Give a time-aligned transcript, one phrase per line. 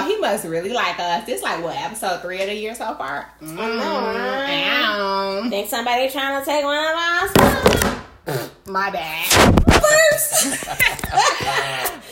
[0.00, 0.08] y'all.
[0.08, 1.26] He must really like us.
[1.26, 3.30] This like what episode three of the year so far.
[3.40, 5.50] Mm, I know.
[5.50, 8.06] Think somebody trying to take one of our stuff?
[8.66, 9.26] My bad.
[9.64, 10.66] First.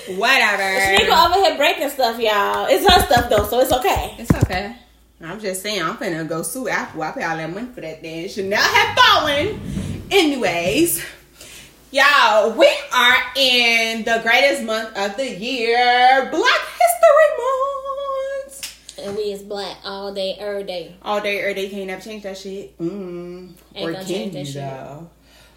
[0.18, 0.62] Whatever.
[0.62, 2.66] Shanika over here breaking stuff, y'all.
[2.68, 4.16] It's her stuff though, so it's okay.
[4.18, 4.76] It's okay.
[5.20, 7.02] I'm just saying, I'm finna go sue Apple.
[7.02, 8.28] I pay all that money for that thing.
[8.28, 9.60] Should not have fallen.
[10.10, 11.04] Anyways,
[11.90, 16.67] y'all, we are in the greatest month of the year, Black.
[18.98, 20.94] And we is black all day, every day.
[21.02, 22.76] All day, every day, can't never change that shit.
[22.78, 23.52] Mm.
[23.74, 24.54] Ain't Or gonna can change that you, shit.
[24.62, 25.10] though?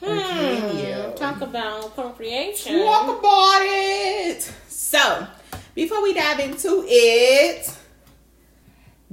[0.03, 0.77] Or Hmm.
[0.77, 1.13] you?
[1.15, 2.83] Talk about appropriation.
[2.85, 4.51] Talk about it.
[4.67, 5.27] So,
[5.75, 7.71] before we dive into it,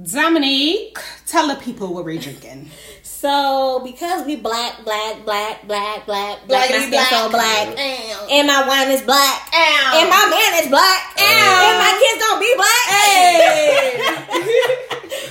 [0.01, 2.69] Dominique, tell the people what we're drinking.
[3.03, 8.27] So because we black, black, black, black, black, black, Blackity my skin so black, Ow.
[8.31, 9.99] and my wine is black, Ow.
[9.99, 11.65] and my man is black, Ow.
[11.67, 12.87] and my kids don't be black.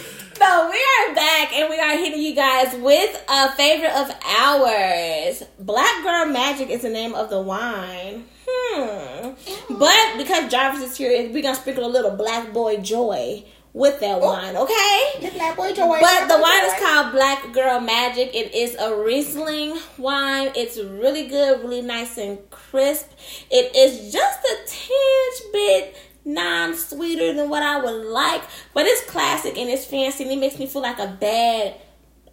[0.39, 5.43] So we are back and we are hitting you guys with a favorite of ours.
[5.59, 8.25] Black Girl Magic is the name of the wine.
[8.49, 9.31] Hmm.
[9.69, 14.19] But because Jarvis is here, we're gonna sprinkle a little Black Boy Joy with that
[14.21, 14.27] oh.
[14.27, 15.31] wine, okay?
[15.35, 15.99] Black Boy Joy.
[16.01, 18.35] But the wine is called Black Girl Magic.
[18.35, 20.51] It is a Riesling wine.
[20.55, 23.11] It's really good, really nice and crisp.
[23.51, 28.43] It is just a tinge bit non-sweeter than what I would like,
[28.75, 31.75] but it's classic and it's fancy and it makes me feel like a bad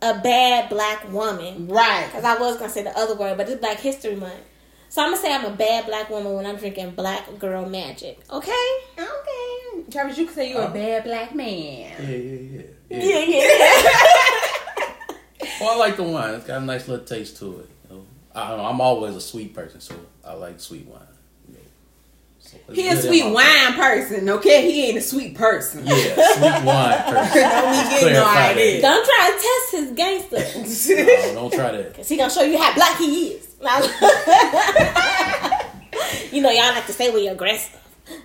[0.02, 1.68] a bad black woman.
[1.68, 2.10] Right.
[2.12, 4.42] Cuz I was to say the other word, but it's Black History Month.
[4.90, 8.20] So I'm to say I'm a bad black woman when I'm drinking Black Girl Magic.
[8.32, 8.68] Okay?
[8.98, 9.35] Okay.
[9.92, 10.74] Travis, you could say you're a uh-huh.
[10.74, 11.92] bad black man.
[12.00, 12.62] Yeah, yeah, yeah.
[12.90, 13.42] Yeah, yeah.
[13.58, 15.56] Yeah.
[15.62, 16.34] well, I like the wine.
[16.36, 17.70] It's got a nice little taste to it.
[17.90, 18.06] You know?
[18.34, 18.66] I don't know.
[18.66, 21.02] I'm always a sweet person, so I like sweet wine.
[21.48, 21.60] you know.
[22.40, 24.72] So He a sweet wine person, okay?
[24.72, 25.86] He ain't a sweet person.
[25.86, 25.94] Yeah,
[26.34, 27.42] sweet wine person.
[27.42, 28.82] Don't be getting no Clarify idea.
[28.82, 31.26] Don't try to test his gangster.
[31.36, 31.94] No, don't try that.
[31.96, 33.56] Cause he gonna show you how black he is.
[36.32, 37.80] you know, y'all like to say we aggressive.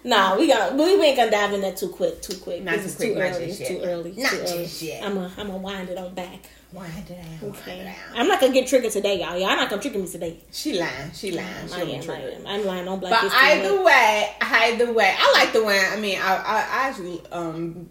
[0.05, 2.63] Nah, we gonna we ain't gonna dive in that too quick, too quick.
[2.63, 3.47] Not too quick, not early.
[3.47, 4.13] just too early.
[4.17, 4.69] Not too early.
[4.81, 5.05] yet.
[5.05, 6.47] I'm gonna I'm gonna wind it on back.
[6.73, 7.47] Wind it I?
[7.47, 7.95] Okay.
[8.15, 9.37] I'm not gonna get triggered today, y'all.
[9.39, 10.39] Y'all not gonna trigger me today.
[10.53, 11.13] She lying.
[11.13, 11.69] She lying.
[11.69, 12.47] She I, am, I am.
[12.47, 13.23] I'm lying on black.
[13.23, 13.87] But either Month.
[13.87, 15.85] way, either way, I like the wine.
[15.91, 17.91] I mean, I, I, I actually, um,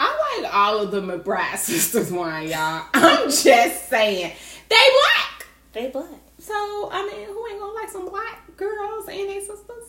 [0.00, 2.86] I like all of the McBride sisters wine, y'all.
[2.94, 4.32] I'm just saying,
[4.68, 5.46] they black.
[5.72, 6.20] they black.
[6.38, 9.84] So I mean, who ain't gonna like some black girls and their sisters?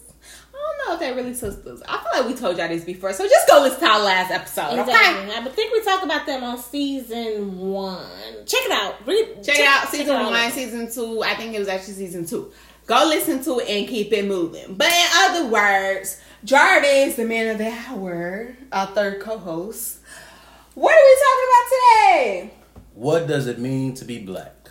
[0.54, 1.82] I don't know if they're really sisters.
[1.88, 4.32] I feel like we told y'all this before, so just go listen to our last
[4.32, 4.92] episode, okay?
[4.94, 8.06] I think we talked about them on season one.
[8.46, 8.96] Check it out.
[9.08, 10.32] Read, Check it out, season it out.
[10.32, 11.24] one, season two.
[11.24, 12.52] I think it was actually season two.
[12.86, 14.76] Go listen to it and keep it moving.
[14.76, 20.00] But in other words, Jarvis, the man of the hour, our third co-host.
[20.74, 22.54] What are we talking about today?
[22.96, 24.70] What does it mean to be black?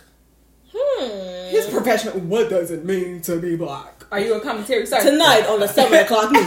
[0.75, 1.49] Hmm.
[1.49, 2.19] His professional.
[2.19, 3.98] What does it mean to be black?
[4.11, 5.01] Are you a commentary sir?
[5.01, 6.43] Tonight on the seven o'clock news.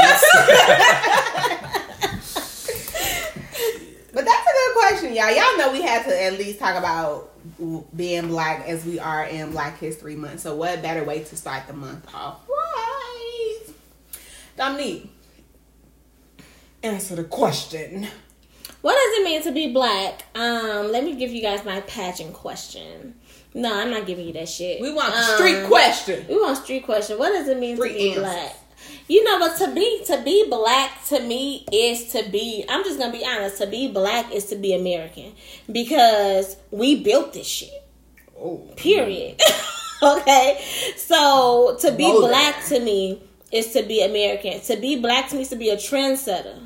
[4.14, 5.30] But that's a good question, y'all.
[5.30, 7.30] Y'all know we had to at least talk about
[7.96, 10.40] being black as we are in Black History Month.
[10.40, 12.40] So what better way to start the month off?
[12.48, 13.60] Right.
[14.56, 15.10] Dominique,
[16.82, 18.06] answer the question.
[18.82, 20.24] What does it mean to be black?
[20.34, 23.14] Um, let me give you guys my pageant question.
[23.54, 24.80] No, I'm not giving you that shit.
[24.80, 26.24] We want Um, street question.
[26.28, 27.18] We want street question.
[27.18, 28.22] What does it mean Street to be answers.
[28.24, 28.56] black?
[29.08, 32.64] You know, but to be to be black to me is to be.
[32.68, 33.58] I'm just gonna be honest.
[33.58, 35.32] To be black is to be American
[35.70, 37.70] because we built this shit.
[38.38, 38.58] Oh.
[38.76, 39.40] Period.
[40.02, 40.64] okay,
[40.96, 43.22] so to be Roll black to me
[43.52, 44.60] is to be American.
[44.62, 46.58] To be black to me is to be a trendsetter.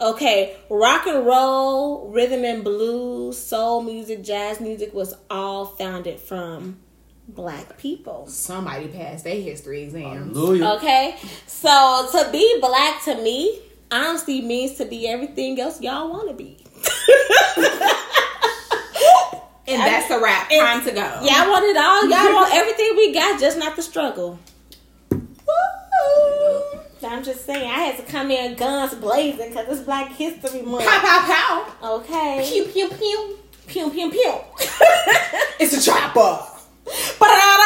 [0.00, 6.78] Okay, rock and roll, rhythm and blues, soul music, jazz music was all founded from
[7.28, 8.26] black people.
[8.26, 10.36] Somebody passed their history exams.
[10.36, 10.68] Hallelujah.
[10.76, 11.16] Okay,
[11.46, 13.60] so to be black to me
[13.90, 16.56] honestly means to be everything else y'all want to be.
[19.70, 20.50] And that's a wrap.
[20.50, 21.00] Time to go.
[21.00, 22.02] Y'all want it all.
[22.08, 24.38] Y'all want everything we got, just not the struggle.
[27.02, 27.08] Woo.
[27.08, 30.84] I'm just saying, I had to come in guns blazing because it's Black History Month.
[30.84, 31.96] Pow, pow, pow.
[31.96, 32.46] Okay.
[32.50, 33.38] Pew, pew, pew.
[33.66, 34.34] Pew, pew, pew.
[35.60, 36.42] It's a chopper.
[37.18, 37.60] Ba-da-da.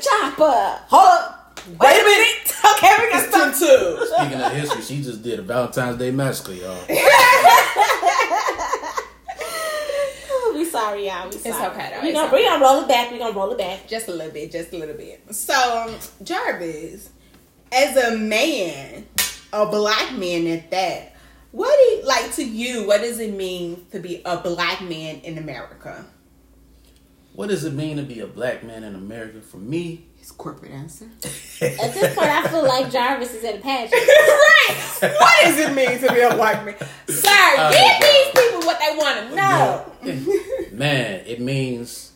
[0.00, 0.82] chopper.
[0.88, 1.60] Hold up.
[1.78, 2.54] Wait a minute.
[2.76, 4.06] Okay, we got Them two.
[4.06, 6.78] Speaking of history, she just did a Valentine's Day massacre, y'all.
[10.54, 11.28] We sorry, y'all.
[11.30, 11.66] We sorry.
[11.72, 12.02] okay, though.
[12.02, 12.36] We It's gonna, okay.
[12.36, 13.10] we gonna roll it back.
[13.10, 13.86] We gonna roll it back.
[13.88, 15.22] Just a little bit, just a little bit.
[15.34, 17.08] So, Jarvis,
[17.72, 19.06] as a man,
[19.52, 21.14] a black man at that,
[21.52, 22.86] what do you, like to you?
[22.86, 26.04] What does it mean to be a black man in America?
[27.34, 29.40] What does it mean to be a black man in America?
[29.40, 31.06] For me, His corporate answer.
[31.24, 33.92] At this point, I feel like Jarvis is at a pageant.
[34.02, 35.00] right.
[35.00, 36.76] What does it mean to be a black man,
[37.08, 37.28] sir?
[37.28, 40.72] Uh, give these people what they want to know.
[40.72, 42.12] man, it means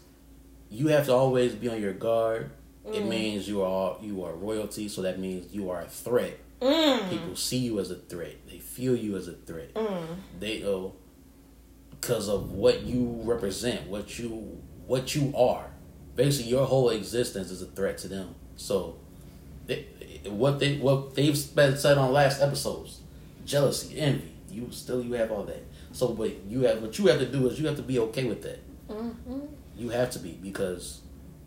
[0.71, 2.51] you have to always be on your guard.
[2.87, 3.09] It mm.
[3.09, 6.39] means you are you are royalty, so that means you are a threat.
[6.61, 7.11] Mm.
[7.11, 8.47] People see you as a threat.
[8.47, 9.75] They feel you as a threat.
[9.75, 10.17] Mm.
[10.39, 10.89] They uh,
[11.91, 15.71] because of what you represent, what you what you are.
[16.15, 18.35] Basically, your whole existence is a threat to them.
[18.57, 18.99] So,
[19.67, 19.87] they,
[20.27, 23.01] what they what they've said on last episodes,
[23.47, 24.33] jealousy, envy.
[24.51, 25.65] You still you have all that.
[25.93, 28.25] So, but you have what you have to do is you have to be okay
[28.25, 28.61] with that.
[28.89, 29.41] Mm-hmm.
[29.77, 31.01] You have to be because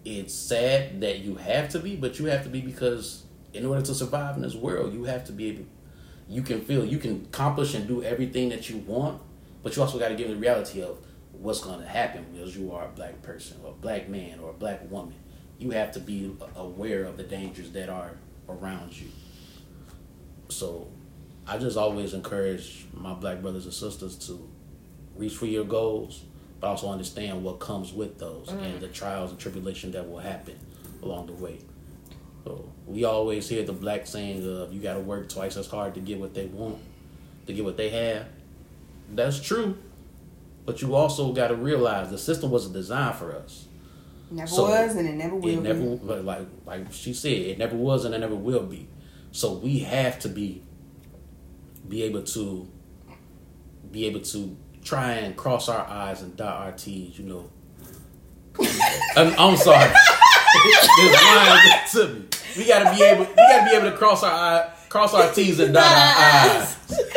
[0.07, 3.23] it's sad that you have to be, but you have to be because
[3.53, 5.65] in order to survive in this world, you have to be able.
[6.29, 9.21] You can feel you can accomplish and do everything that you want,
[9.63, 10.97] but you also got to give the reality of
[11.33, 14.51] what's going to happen because you are a black person or a black man or
[14.51, 15.13] a black woman.
[15.59, 18.11] You have to be aware of the dangers that are
[18.47, 19.07] around you.
[20.49, 20.87] So,
[21.45, 24.49] I just always encourage my black brothers and sisters to
[25.15, 26.23] reach for your goals,
[26.59, 28.79] but also understand what comes with those and mm.
[28.79, 30.57] the trials and tribulation that will happen
[31.03, 31.59] along the way.
[32.43, 35.93] So we always hear the black saying of you got to work twice as hard
[35.95, 36.79] to get what they want,
[37.45, 38.27] to get what they have.
[39.13, 39.77] That's true,
[40.65, 43.67] but you also got to realize the system wasn't designed for us.
[44.29, 45.49] Never So, was, and it never will.
[45.49, 45.61] It be.
[45.61, 48.87] never, but like like she said, it never was and it never will be.
[49.31, 50.63] So we have to be
[51.87, 52.67] be able to
[53.91, 57.19] be able to try and cross our eyes and dot our T's.
[57.19, 57.49] You know,
[59.15, 59.91] I'm, I'm sorry.
[60.65, 60.87] this
[61.23, 62.25] line to me.
[62.57, 63.25] We gotta be able.
[63.25, 66.77] We gotta be able to cross our eye, cross our T's and dot our I's.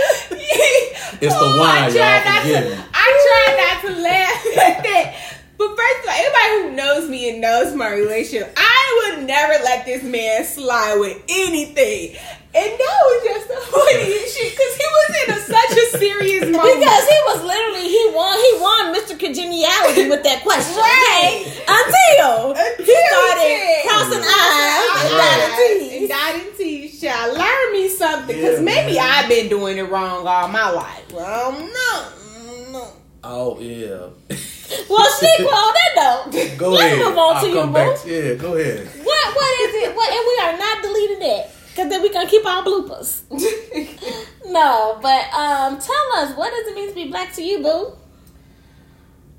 [1.23, 2.41] It's the Oh, wine, y'all.
[2.41, 2.83] Forgive to- me.
[2.95, 5.40] I try not to laugh at that.
[5.61, 9.63] But first of all, anybody who knows me and knows my relationship, I would never
[9.63, 12.17] let this man slide with anything.
[12.55, 16.45] And that was just the funniest shit because he was in a, such a serious
[16.57, 16.81] moment.
[16.81, 19.21] Because he was literally he won he won Mr.
[19.21, 20.77] Congeniality with that question.
[20.81, 21.45] Right.
[21.45, 21.61] Okay?
[21.69, 26.09] Until, he Until started said- crossing eyes and Eyes dotting and T's.
[26.09, 27.01] dotting T's.
[27.03, 29.11] Child, learn me something because Yeah, maybe man.
[29.11, 31.13] I've been doing it wrong all my life.
[31.13, 32.73] Well, I don't know.
[32.81, 32.93] No.
[33.23, 34.37] Oh yeah.
[34.91, 35.93] Well, Shaniqua, on that
[36.33, 36.99] note, Go let's ahead.
[37.09, 37.99] move on I'll to your come back.
[38.05, 38.87] Yeah, go ahead.
[39.05, 39.95] What what is it?
[39.97, 41.51] What and we are not deleting that.
[41.77, 43.23] Cause then we can keep our bloopers.
[44.47, 47.93] no, but um tell us what does it mean to be black to you, boo?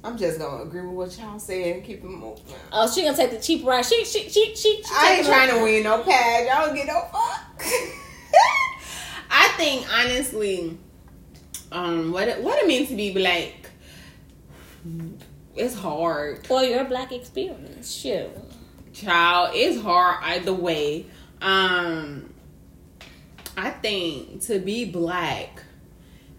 [0.03, 2.41] I'm just gonna agree with what y'all said and keep it moving.
[2.72, 3.86] Oh, she gonna take the cheap ride.
[3.86, 6.48] She she she she, she I ain't trying her- to win no pad.
[6.48, 7.63] Y'all don't get no fuck.
[9.29, 10.77] I think honestly,
[11.72, 13.53] um, what it, what it means to be black,
[15.55, 16.46] it's hard.
[16.46, 17.93] for your black experience.
[17.93, 18.29] Sure.
[18.93, 21.05] Child, it's hard either way.
[21.41, 22.34] Um,
[23.58, 25.63] I think to be black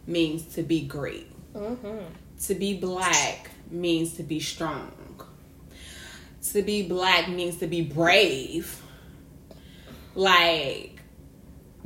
[0.06, 1.28] means to be great.
[1.54, 2.04] Mm-hmm.
[2.46, 4.92] To be black means to be strong.
[6.52, 8.82] To be black means to be brave.
[10.14, 10.91] Like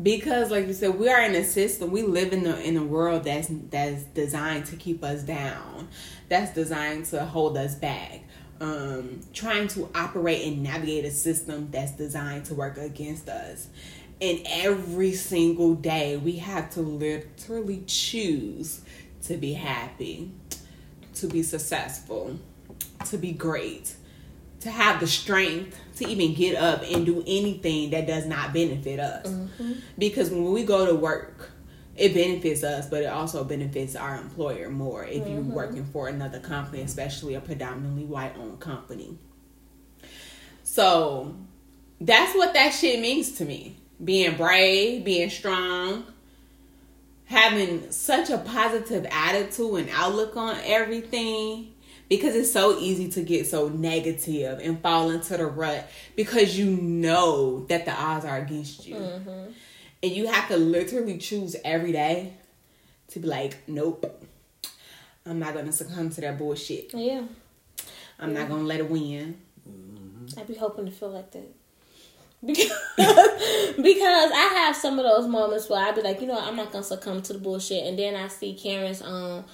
[0.02, 2.84] because like you said, we are in a system, we live in the in a
[2.84, 5.88] world that's that's designed to keep us down.
[6.28, 8.22] That's designed to hold us back.
[8.60, 13.68] Um trying to operate and navigate a system that's designed to work against us.
[14.20, 18.80] And every single day we have to literally choose
[19.24, 20.30] to be happy,
[21.14, 22.38] to be successful,
[23.06, 23.94] to be great,
[24.66, 29.00] to have the strength to even get up and do anything that does not benefit
[29.00, 29.26] us.
[29.26, 29.73] Mm-hmm.
[29.96, 31.52] Because when we go to work,
[31.96, 35.52] it benefits us, but it also benefits our employer more if you're mm-hmm.
[35.52, 39.16] working for another company, especially a predominantly white owned company.
[40.64, 41.35] So
[42.00, 43.76] that's what that shit means to me.
[44.02, 46.04] Being brave, being strong,
[47.26, 51.73] having such a positive attitude and outlook on everything
[52.08, 56.70] because it's so easy to get so negative and fall into the rut because you
[56.70, 58.96] know that the odds are against you.
[60.02, 62.34] And you have to literally choose every day
[63.08, 64.25] to be like, nope,
[65.25, 66.92] I'm not going to succumb to that bullshit.
[66.94, 67.22] Yeah.
[68.18, 69.38] I'm not going to let it win.
[70.36, 71.48] I'd be hoping to feel like that.
[72.44, 72.70] Because,
[73.76, 76.54] because I have some of those moments where I'd be like, you know, what, I'm
[76.54, 79.44] not gonna succumb to the bullshit, and then I see Karen's um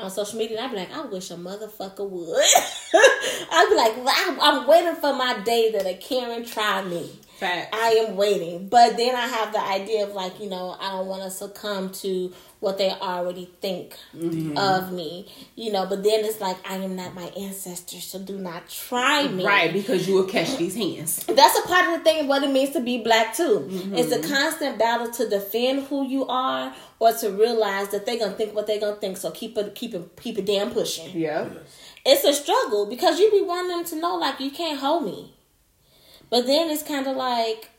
[0.00, 2.28] on social media, and I'd be like, I wish a motherfucker would.
[3.52, 7.10] I'd be like, I'm, I'm waiting for my day that a Karen try me.
[7.38, 7.74] Fact.
[7.74, 8.68] I am waiting.
[8.68, 11.90] But then I have the idea of like, you know, I don't want to succumb
[11.90, 14.56] to what they already think Mm-hmm.
[14.58, 15.26] of me.
[15.56, 19.26] You know, but then it's like I am not my ancestors, so do not try
[19.28, 19.44] me.
[19.46, 21.24] Right, because you will catch these hands.
[21.26, 23.66] That's a part of the thing of what it means to be black too.
[23.94, 24.24] It's Mm-hmm.
[24.24, 28.54] a constant battle to defend who you are or to realize that they're gonna think
[28.54, 29.16] what they're gonna think.
[29.16, 31.48] So keep it keep it keep it damn pushing Yeah.
[32.04, 35.34] it's a struggle because you be wanting them to know like you can't hold me.
[36.28, 37.70] But then it's kind of like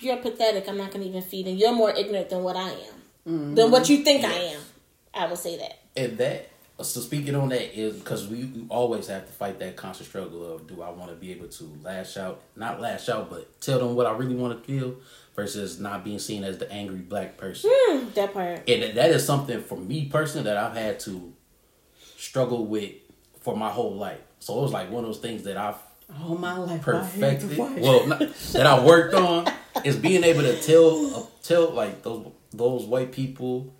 [0.00, 0.68] you're pathetic.
[0.68, 3.88] I'm not gonna even feed, and you're more ignorant than what I am, than what
[3.88, 4.60] you think I am.
[5.14, 5.78] I would say that.
[5.96, 6.48] And that,
[6.80, 10.54] so speaking on that is because we, we always have to fight that constant struggle
[10.54, 13.78] of do I want to be able to lash out, not lash out, but tell
[13.78, 14.94] them what I really want to feel
[15.36, 17.70] versus not being seen as the angry black person.
[17.72, 18.68] Hmm, that part.
[18.68, 21.32] And that- that is something for me personally that I've had to
[22.16, 22.92] struggle with
[23.40, 24.20] for my whole life.
[24.38, 25.76] So it was like one of those things that I've
[26.22, 26.82] All my life.
[26.82, 27.56] perfected.
[27.58, 28.18] Well, not,
[28.52, 29.46] that I worked on
[29.84, 33.72] is being able to tell uh, tell like those those white people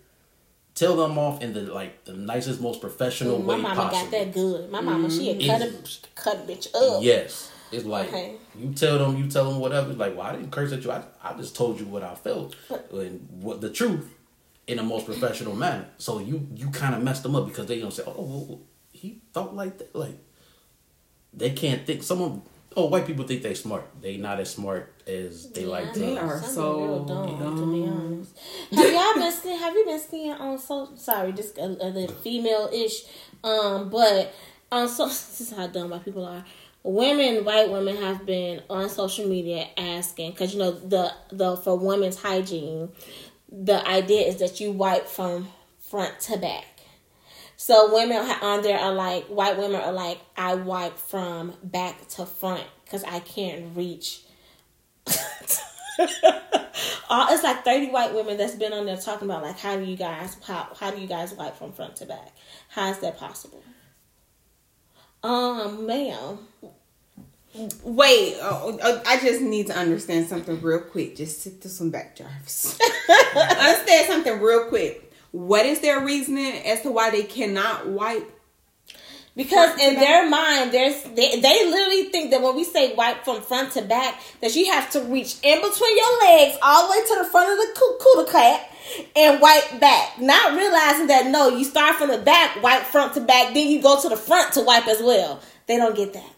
[0.75, 4.03] tell them off in the like the nicest, most professional My way mama possible.
[4.03, 4.71] got that good.
[4.71, 5.51] My mama, she Mm-hmm.
[5.51, 7.03] a cut a, cut a bitch up.
[7.03, 7.51] Yes.
[7.73, 8.35] It's like Okay.
[8.59, 9.93] you tell them, you tell them whatever.
[9.93, 10.91] Like, well, I didn't curse at you.
[10.91, 12.57] I, I just told you what I felt
[12.93, 14.13] and what the truth
[14.67, 15.87] in the most professional manner.
[15.99, 18.15] So you you kind of messed them up because they don't say, oh,
[18.49, 18.61] well,
[18.93, 19.95] he thought like that.
[19.95, 20.19] Like
[21.33, 22.03] they can't think.
[22.03, 22.43] Someone,
[22.77, 23.85] oh, white people think they smart.
[24.01, 26.21] They not as smart as they like They to.
[26.21, 28.39] are so real dumb, to be honest.
[28.73, 29.59] Have y'all been seeing?
[29.59, 33.05] Have you been seeing on so sorry, just a, a, the female ish,
[33.45, 34.33] um, but
[34.71, 36.45] on so this is how dumb white people are.
[36.83, 41.77] Women, white women have been on social media asking because you know the the for
[41.79, 42.89] women's hygiene,
[43.51, 45.49] the idea is that you wipe from
[45.79, 46.65] front to back.
[47.61, 52.25] So women on there are like white women are like I wipe from back to
[52.25, 54.23] front because I can't reach
[57.11, 59.85] all it's like 30 white women that's been on there talking about like how do
[59.85, 62.35] you guys how, how do you guys wipe from front to back
[62.71, 63.63] how is that possible
[65.23, 66.39] um ma'am
[67.83, 71.17] Wait, oh, oh, I just need to understand something real quick.
[71.17, 72.79] Just sit this one back, Jarvis.
[73.37, 75.10] understand something real quick.
[75.33, 78.41] What is their reasoning as to why they cannot wipe?
[79.37, 83.41] because in their mind there's they, they literally think that when we say wipe from
[83.41, 87.07] front to back that you have to reach in between your legs all the way
[87.07, 88.71] to the front of the coo- cooter cat
[89.15, 90.19] and wipe back.
[90.21, 93.81] Not realizing that no you start from the back wipe front to back then you
[93.81, 95.41] go to the front to wipe as well.
[95.67, 96.33] They don't get that.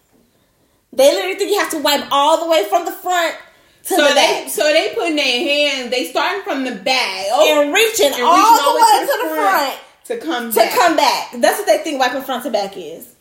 [0.92, 3.34] They literally think you have to wipe all the way from the front
[3.82, 5.90] So the they, back so they putting their hands.
[5.90, 7.26] They starting from the back.
[7.30, 10.74] Oh, and reaching and all, reaching the way to the front to come to back.
[10.74, 11.32] come back.
[11.38, 13.14] That's what they think wiping front to back is.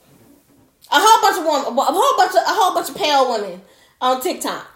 [0.91, 3.61] A whole bunch of women, a whole bunch of a whole bunch of pale women
[4.01, 4.67] on TikTok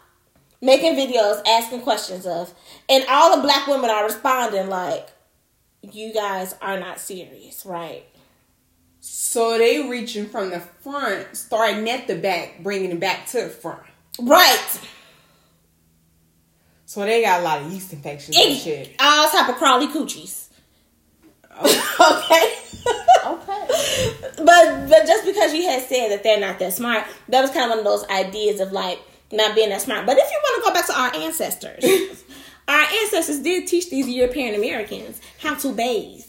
[0.61, 2.53] making videos asking questions of,
[2.89, 5.09] and all the black women are responding like,
[5.81, 8.05] "You guys are not serious, right?"
[9.01, 13.49] So they reaching from the front, starting at the back, bringing it back to the
[13.49, 13.83] front.
[14.19, 14.79] Right.
[16.85, 18.95] So they got a lot of yeast infections and shit.
[18.99, 20.49] all type of crawly coochies.
[21.57, 21.63] Oh,
[22.27, 22.65] okay.
[23.25, 24.43] okay.
[24.43, 27.65] but but just because you had said that they're not that smart, that was kind
[27.65, 28.99] of one of those ideas of like
[29.31, 30.05] not being that smart.
[30.05, 32.23] But if you want to go back to our ancestors,
[32.67, 36.25] our ancestors did teach these European Americans how to bathe.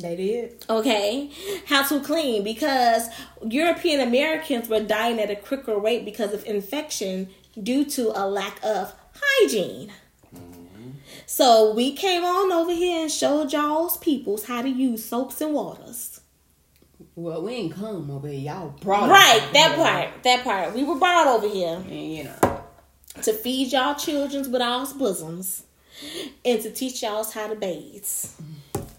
[0.00, 0.64] They did.
[0.70, 1.30] Okay,
[1.66, 3.08] how to clean because
[3.46, 7.28] European Americans were dying at a quicker rate because of infection
[7.62, 9.92] due to a lack of hygiene.
[11.26, 15.54] So we came on over here and showed y'all's peoples how to use soaps and
[15.54, 16.20] waters.
[17.14, 18.38] Well, we ain't come over here.
[18.52, 20.74] Y'all brought Right, that part, that part.
[20.74, 22.62] We were brought over here And you know,
[23.22, 25.64] to feed y'all childrens with our bosoms
[26.44, 28.06] and to teach y'all how to bathe.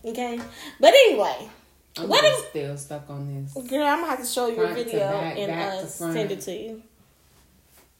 [0.05, 0.39] Okay,
[0.79, 1.49] but anyway,
[1.97, 3.53] I'm What if- still stuck on this.
[3.67, 5.85] girl, I'm gonna have to show you a Front to video back, and back uh,
[5.85, 6.83] send it to you.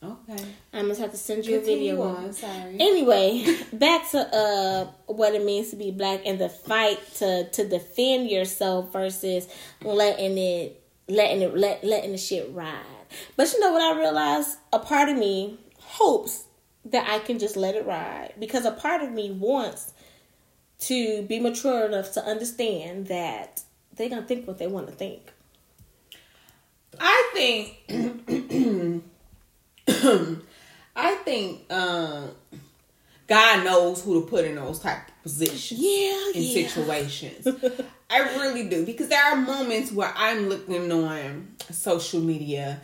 [0.04, 0.44] Okay.
[0.74, 2.02] I'm gonna have to send you a video.
[2.02, 2.34] on.
[2.34, 2.76] Sorry.
[2.80, 7.68] Anyway, back to uh what it means to be black and the fight to to
[7.68, 9.48] defend yourself versus
[9.82, 12.84] letting it letting it let letting the shit ride.
[13.38, 14.58] But you know what I realized?
[14.74, 16.46] A part of me hopes
[16.86, 19.94] that I can just let it ride because a part of me wants
[20.80, 23.62] to be mature enough to understand that
[23.96, 25.32] they're gonna think what they want to think.
[27.00, 29.04] I think
[30.96, 32.30] I think um,
[33.28, 35.80] God knows who to put in those type of positions.
[35.80, 36.68] Yeah, in yeah.
[36.68, 37.48] situations.
[38.10, 42.80] I really do because there are moments where I'm looking on social media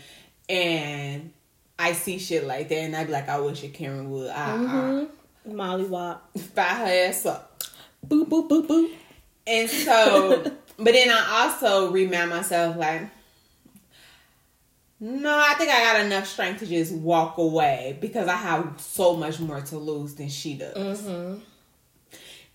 [0.48, 1.32] and
[1.78, 4.30] I see shit like that, and I be like, I wish a Karen would.
[4.30, 5.56] I, Mm-hmm.
[5.56, 6.30] Molly Wop.
[6.38, 7.64] Fire her ass up.
[8.06, 8.92] Boop boop boop boop.
[9.48, 10.44] And so,
[10.78, 13.04] but then I also remind myself, like,
[15.00, 19.16] no, I think I got enough strength to just walk away because I have so
[19.16, 21.02] much more to lose than she does.
[21.02, 21.40] Mm-hmm.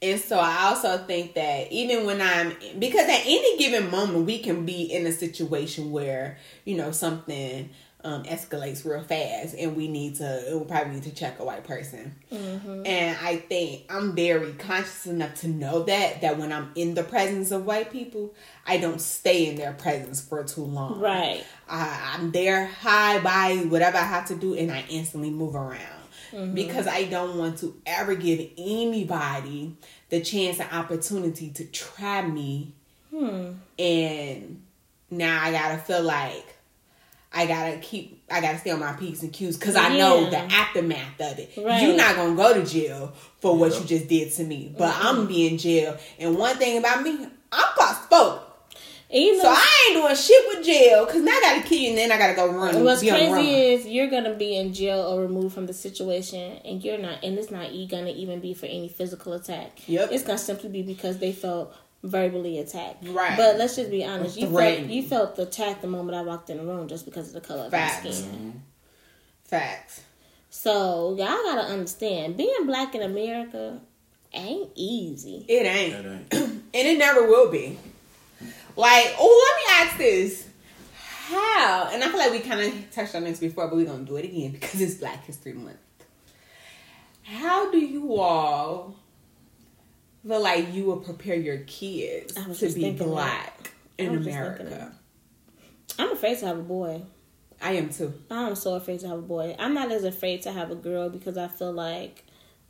[0.03, 4.39] And so I also think that even when I'm, because at any given moment, we
[4.39, 6.37] can be in a situation where,
[6.67, 7.71] you know, something
[8.05, 11.65] um, escalates real fast and we need to, we probably need to check a white
[11.65, 12.15] person.
[12.31, 17.03] And I think I'm very conscious enough to know that, that when I'm in the
[17.03, 18.35] presence of white people,
[18.67, 21.01] I don't stay in their presence for too long.
[21.01, 21.45] Right.
[21.69, 25.81] I, I'm there, high by whatever I have to do, and I instantly move around.
[26.53, 29.77] Because I don't want to ever give anybody
[30.09, 32.75] the chance and opportunity to try me.
[33.11, 33.53] hmm.
[33.79, 34.63] And
[35.11, 36.54] now I gotta feel like
[37.35, 40.39] I gotta keep, I gotta stay on my P's and Q's because I know the
[40.39, 41.53] aftermath of it.
[41.57, 41.83] Right.
[41.83, 43.81] You're not gonna go to jail for what Yeah.
[43.81, 45.07] you just did to me, but mm-hmm.
[45.07, 45.97] I'm gonna be in jail.
[46.19, 48.41] And one thing about me, I'm claustrophobic.
[49.11, 51.79] And you know, So I ain't doing shit with jail because now I gotta kill
[51.79, 52.83] you and then I gotta go run.
[52.83, 53.35] what's be on the run.
[53.35, 57.23] crazy is you're gonna be in jail or removed from the situation, and you're not,
[57.23, 59.83] and it's not e- gonna even be for any physical attack.
[59.87, 60.11] Yep.
[60.11, 61.75] It's gonna simply be because they felt
[62.05, 63.09] verbally attacked.
[63.09, 63.37] Right.
[63.37, 64.37] But let's just be honest.
[64.37, 67.35] You felt you felt attacked the moment I walked in the room just because of
[67.35, 68.19] the color of my Facts.
[68.19, 68.31] skin.
[68.31, 68.51] Mm-hmm.
[69.45, 70.03] Facts.
[70.51, 73.81] So y'all gotta understand, being black in America
[74.33, 75.45] ain't easy.
[75.49, 75.93] It ain't.
[75.93, 76.33] That ain't.
[76.75, 77.79] and it never will be.
[78.77, 80.49] Like, oh, let me ask this.
[81.27, 81.89] How?
[81.93, 84.11] And I feel like we kind of touched on this before, but we're going to
[84.11, 85.79] do it again because it's Black History Month.
[87.23, 88.97] How do you all
[90.27, 93.05] feel like you will prepare your kids to be that.
[93.05, 94.93] black I in was just thinking America?
[95.99, 97.03] I'm afraid to have a boy.
[97.61, 98.13] I am too.
[98.31, 99.57] I'm so afraid to have a boy.
[99.59, 102.24] I'm not as afraid to have a girl because I feel like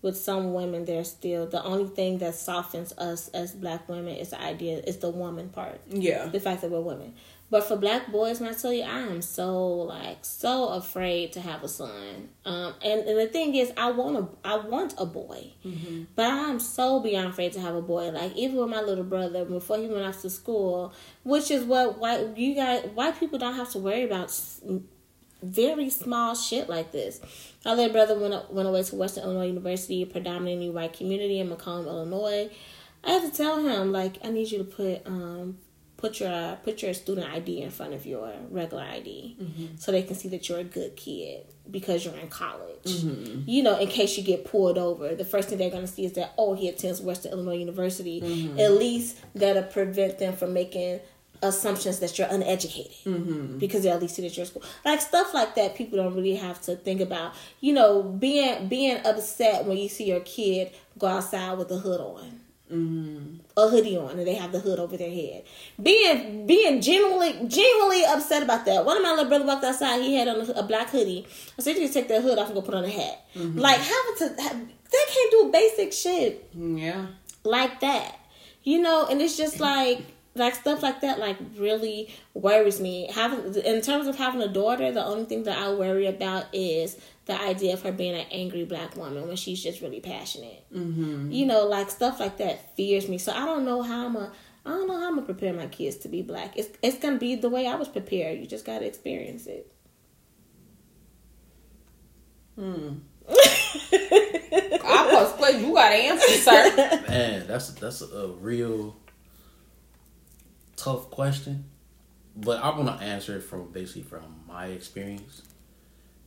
[0.05, 4.31] with some women, there's still the only thing that softens us as black women is
[4.31, 5.81] the idea, is the woman part.
[5.89, 6.27] Yeah.
[6.27, 7.15] The fact that we're women.
[7.51, 11.41] But for black boys, when I tell you, I am so like so afraid to
[11.41, 12.29] have a son.
[12.45, 15.53] Um, and, and the thing is, I want a I want a boy,
[16.17, 18.11] but I'm so beyond afraid to have a boy.
[18.11, 21.99] Like even with my little brother, before he went off to school, which is what
[21.99, 24.31] white you guys white people don't have to worry about
[25.45, 27.21] very small shit like this.
[27.65, 31.49] My little brother went went away to Western Illinois University, a predominantly white community in
[31.49, 32.51] Macomb, Illinois.
[33.03, 35.59] I had to tell him like I need you to put um
[35.97, 39.67] put your put your student ID in front of your regular ID mm-hmm.
[39.77, 42.85] so they can see that you're a good kid because you're in college.
[42.85, 43.49] Mm-hmm.
[43.49, 46.13] You know, in case you get pulled over, the first thing they're gonna see is
[46.13, 48.21] that oh he attends Western Illinois University.
[48.21, 48.59] Mm-hmm.
[48.59, 51.01] At least that'll prevent them from making
[51.45, 53.59] assumptions that you're uneducated mm-hmm.
[53.59, 54.63] because they at least you're in school.
[54.85, 57.35] Like stuff like that, people don't really have to think about.
[57.61, 62.01] You know, being being upset when you see your kid go outside with a hood
[62.01, 62.41] on,
[62.73, 63.37] mm-hmm.
[63.57, 65.45] a hoodie on, and they have the hood over their head.
[65.83, 68.85] Being being genuinely genuinely upset about that.
[68.85, 70.01] One of my little brother walked outside.
[70.01, 71.27] He had on a, a black hoodie.
[71.59, 73.59] I said, "You take that hood off and go put on a hat." Mm-hmm.
[73.59, 74.57] Like having to, have,
[74.95, 77.07] they can't do basic shit Yeah.
[77.43, 78.17] like that
[78.63, 80.01] you know and it's just like
[80.35, 84.91] like stuff like that like really worries me having in terms of having a daughter
[84.91, 88.65] the only thing that i worry about is the idea of her being an angry
[88.65, 91.31] black woman when she's just really passionate mm-hmm.
[91.31, 94.33] you know like stuff like that fears me so i don't know how i'm a
[94.67, 96.57] I don't know how I'm gonna prepare my kids to be black.
[96.57, 98.39] It's it's gonna be the way I was prepared.
[98.39, 99.71] You just gotta experience it.
[102.57, 102.95] hmm
[103.29, 105.61] I post play.
[105.61, 107.05] You got to answer, sir.
[107.09, 108.97] Man, that's that's a real
[110.77, 111.65] tough question,
[112.37, 115.43] but I want to answer it from basically from my experience.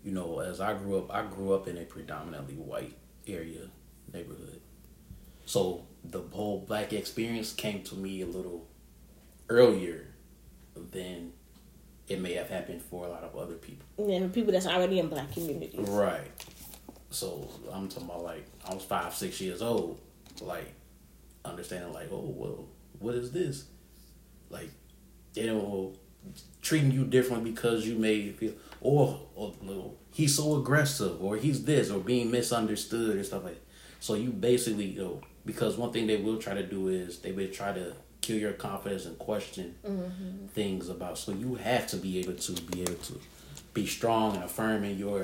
[0.04, 2.96] You know, as I grew up, I grew up in a predominantly white
[3.28, 3.68] area
[4.14, 4.62] neighborhood,
[5.46, 8.68] so the whole black experience came to me a little
[9.50, 10.08] earlier
[10.92, 11.34] than
[12.08, 13.86] it may have happened for a lot of other people.
[13.98, 15.88] Yeah, for people that's already in black communities.
[15.88, 16.32] Right.
[17.10, 20.00] So I'm talking about like I was five, six years old,
[20.42, 20.74] like
[21.44, 22.66] understanding like, oh well,
[23.00, 23.66] what is this?
[24.50, 24.72] Like,
[25.34, 25.94] you know,
[26.62, 29.54] treating you differently because you may feel or or
[30.12, 33.64] he's so aggressive or he's this or being misunderstood and stuff like that.
[34.00, 37.32] So you basically you know because one thing they will try to do is they
[37.32, 40.48] will try to kill your confidence and question mm-hmm.
[40.48, 43.18] things about so you have to be able to be able to
[43.74, 45.24] be strong and affirm in your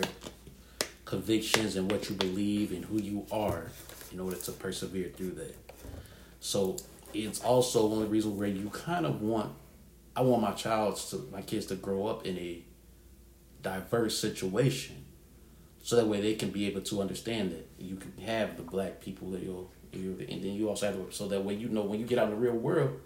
[1.06, 3.72] convictions and what you believe and who you are
[4.12, 5.56] in order to persevere through that.
[6.40, 6.78] So
[7.16, 9.54] it's also one of the reasons where you kind of want
[10.16, 12.64] I want my child to my kids to grow up in a
[13.62, 15.06] diverse situation.
[15.82, 19.02] So that way they can be able to understand that you can have the black
[19.02, 21.82] people that you'll, you and then you also have to, so that way you know
[21.82, 23.00] when you get out in the real world,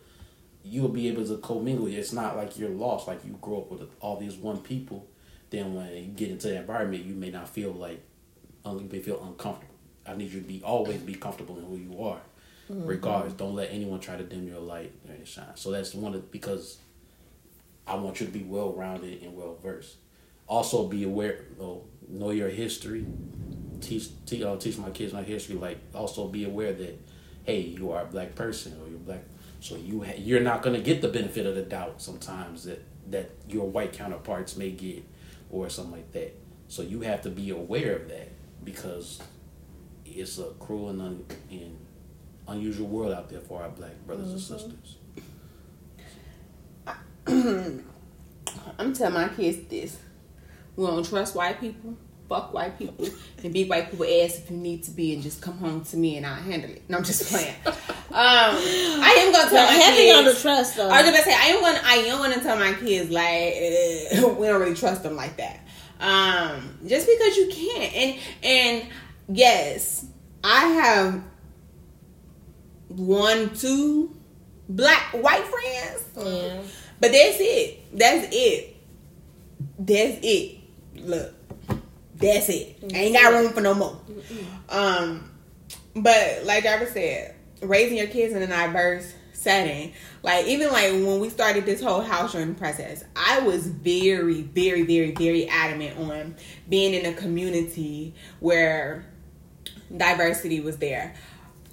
[0.63, 1.87] you'll be able to commingle.
[1.87, 5.07] It's not like you're lost, like you grow up with all these one people.
[5.49, 8.03] Then when you get into the environment, you may not feel like
[8.65, 9.73] you may feel uncomfortable.
[10.05, 12.19] I need you to be always be comfortable in who you are,
[12.69, 12.85] mm-hmm.
[12.85, 13.33] regardless.
[13.33, 15.55] Don't let anyone try to dim your light or shine.
[15.55, 16.79] So that's one of because
[17.85, 19.97] I want you to be well rounded and well versed.
[20.47, 21.45] Also, be aware.
[21.59, 23.05] Oh, know your history.
[23.81, 25.55] Teach teach, uh, teach my kids my history.
[25.55, 26.99] Like also be aware that
[27.43, 29.23] hey, you are a black person or you're black.
[29.59, 33.31] So you ha- you're not gonna get the benefit of the doubt sometimes that that
[33.47, 35.03] your white counterparts may get
[35.49, 36.35] or something like that.
[36.67, 38.29] So you have to be aware of that
[38.63, 39.21] because
[40.05, 41.77] it's a cruel and, un- and
[42.47, 44.53] unusual world out there for our black brothers mm-hmm.
[44.53, 44.97] and sisters.
[48.79, 49.97] I'm telling my kids this.
[50.75, 51.97] We don't trust white people.
[52.29, 53.07] Fuck white people
[53.43, 55.95] and beat white people ass if you need to be and just come home to
[55.95, 56.83] me and I'll handle it.
[56.89, 57.55] No, I'm just playing.
[57.65, 57.73] um,
[58.11, 60.17] I am gonna tell my heavy kids.
[60.17, 60.89] on the trust though.
[60.89, 64.27] I was gonna say I am gonna I am gonna tell my kids like uh,
[64.39, 65.61] we don't really trust them like that.
[66.01, 68.89] Um, just because you can't and and
[69.29, 70.05] yes,
[70.43, 71.23] I have
[72.89, 74.15] one, two
[74.69, 76.03] black white friends.
[76.17, 76.61] Yeah.
[76.99, 77.97] But that's it.
[77.97, 78.75] That's it.
[79.79, 80.57] That's it.
[80.95, 81.33] Look,
[82.15, 82.81] that's it.
[82.81, 82.95] Mm-hmm.
[82.95, 83.99] Ain't got room for no more.
[84.09, 84.77] Mm-hmm.
[84.77, 85.31] Um,
[85.95, 91.19] but like Jarvis said, raising your kids in a diverse setting, like even like when
[91.19, 96.35] we started this whole house joining process, I was very, very, very, very adamant on
[96.67, 99.05] being in a community where
[99.95, 101.15] diversity was there.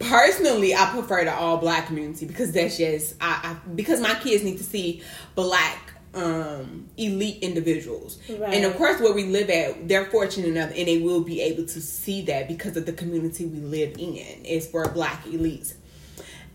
[0.00, 4.42] Personally, I prefer the all black community because that's just I, I because my kids
[4.42, 5.02] need to see
[5.34, 8.18] black um elite individuals.
[8.28, 8.54] Right.
[8.54, 11.66] and of course where we live at they're fortunate enough and they will be able
[11.66, 15.74] to see that because of the community we live in is for black elites.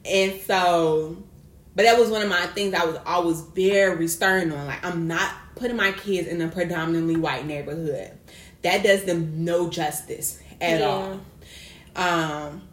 [0.05, 1.21] And so
[1.75, 4.67] but that was one of my things i was always very stern on.
[4.67, 8.11] Like i'm not putting my kids in a predominantly white neighborhood.
[8.61, 10.85] That does them no justice at yeah.
[10.85, 11.21] all.
[11.95, 12.68] Um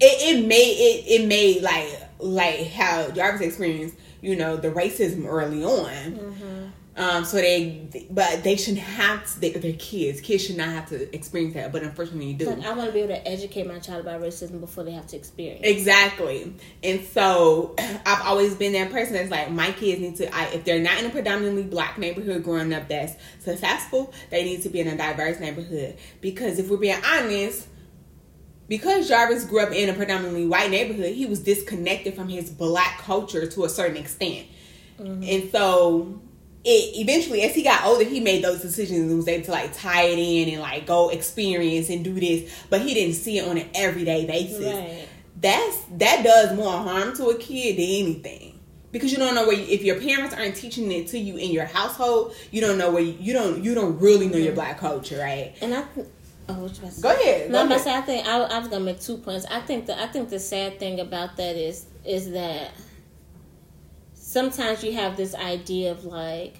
[0.00, 5.26] it, it made it it made like like how Jarvis experienced you know the racism
[5.26, 5.92] early on.
[5.92, 6.66] Mm-hmm.
[6.98, 9.40] Um, so they, but they shouldn't have to.
[9.40, 10.22] They, they're kids.
[10.22, 12.46] Kids should not have to experience that, but unfortunately, you do.
[12.46, 15.06] But I want to be able to educate my child about racism before they have
[15.08, 15.60] to experience.
[15.62, 20.34] Exactly, and so I've always been that person that's like, my kids need to.
[20.34, 24.62] I, if they're not in a predominantly black neighborhood growing up that's successful, they need
[24.62, 25.98] to be in a diverse neighborhood.
[26.22, 27.68] Because if we're being honest,
[28.68, 32.98] because Jarvis grew up in a predominantly white neighborhood, he was disconnected from his black
[32.98, 34.46] culture to a certain extent.
[34.98, 35.22] Mm-hmm.
[35.22, 36.20] And so
[36.66, 39.72] it eventually as he got older he made those decisions and was able to like
[39.72, 43.46] tie it in and like go experience and do this but he didn't see it
[43.48, 45.08] on an everyday basis right.
[45.40, 48.58] that's that does more harm to a kid than anything
[48.90, 51.52] because you don't know where you, if your parents aren't teaching it to you in
[51.52, 54.44] your household you don't know where you, you don't you don't really know mm-hmm.
[54.46, 55.84] your black culture right and i
[56.48, 57.50] Oh, what you Go ahead.
[57.50, 57.88] No, Go ahead.
[57.88, 59.46] I think I, I was gonna make two points.
[59.46, 62.72] I think the I think the sad thing about that is is that
[64.14, 66.56] sometimes you have this idea of like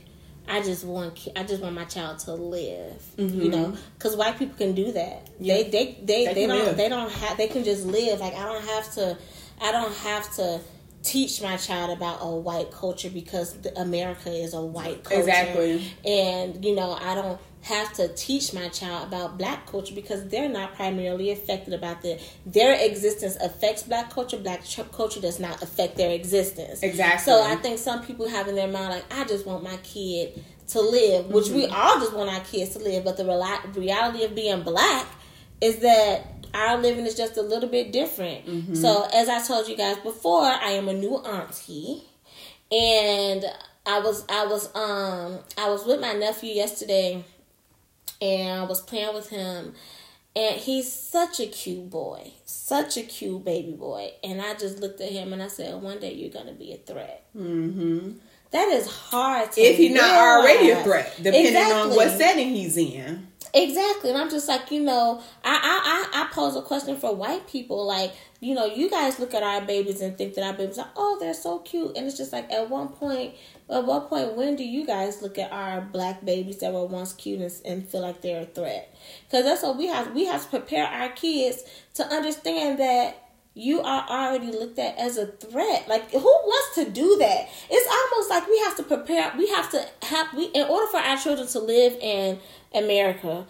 [0.49, 3.41] I just want I just want my child to live, mm-hmm.
[3.41, 5.29] you know, because white people can do that.
[5.41, 5.55] Yeah.
[5.55, 6.77] They they they, they, they don't live.
[6.77, 8.21] they don't have they can just live.
[8.21, 9.19] Like I don't have to
[9.61, 10.61] I don't have to
[11.03, 15.21] teach my child about a white culture because America is a white culture.
[15.21, 15.83] Exactly.
[16.05, 20.49] And you know I don't have to teach my child about black culture because they're
[20.49, 24.39] not primarily affected about the their existence affects black culture.
[24.39, 26.85] Black culture does not affect their existence.
[26.85, 27.25] Exactly.
[27.25, 30.45] So i think some people have in their mind like i just want my kid
[30.69, 31.57] to live which mm-hmm.
[31.57, 33.05] we all just want our kids to live.
[33.05, 33.25] But the
[33.75, 35.07] reality of being black
[35.61, 38.47] is that our living is just a little bit different.
[38.47, 38.75] Mm-hmm.
[38.77, 42.05] so as i told you guys before i am a new auntie.
[42.71, 43.45] And
[43.85, 47.25] i was i was um i was with my nephew yesterday
[48.21, 49.75] and I was playing with him.
[50.35, 54.11] And he's such a cute boy, such a cute baby boy.
[54.23, 56.77] And I just looked at him and I said, "One day you're gonna be a
[56.77, 58.19] threat." Mm-hmm.
[58.51, 61.91] That is hard to if he's not already a threat, depending exactly.
[61.91, 63.29] on what setting he's in.
[63.59, 65.55] Exactly, and I'm just like, you know, I,
[66.13, 69.33] I I I pose a question for white people, like, you know, you guys look
[69.33, 72.19] at our babies and think that our babies are, oh, they're so cute, and it's
[72.19, 73.35] just like, at one point,
[73.71, 77.15] at what point, when do you guys look at our black babies that were once
[77.15, 78.95] cute and, and feel like they're a threat?
[79.27, 80.13] Because that's what we have.
[80.15, 81.65] We have to prepare our kids
[81.95, 83.26] to understand that
[83.59, 85.89] you are already looked at as a threat.
[85.89, 87.49] Like who wants to do that?
[87.71, 89.33] It's almost like we have to prepare.
[89.37, 92.39] We have to have we in order for our children to live in
[92.75, 93.47] America.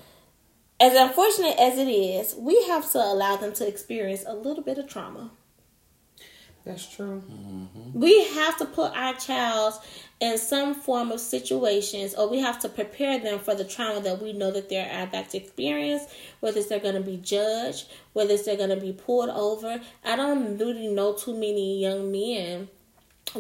[0.79, 4.79] As unfortunate as it is, we have to allow them to experience a little bit
[4.79, 5.33] of trauma.
[6.67, 7.23] That's true.
[7.31, 8.01] Mm-hmm.
[8.01, 9.75] We have to put our child
[10.19, 14.21] in some form of situations, or we have to prepare them for the trauma that
[14.21, 16.03] we know that they're about to experience,
[16.41, 19.81] whether it's they're going to be judged, whether it's they're going to be pulled over.
[20.05, 22.69] I don't really know too many young men